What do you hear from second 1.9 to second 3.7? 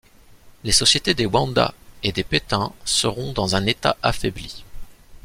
et pétuns seront dans un